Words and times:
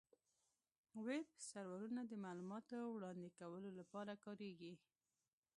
ویب 1.07 1.27
سرورونه 1.49 2.01
د 2.07 2.13
معلوماتو 2.23 2.77
وړاندې 2.95 3.29
کولو 3.39 3.69
لپاره 3.79 4.13
کارېږي. 4.25 4.73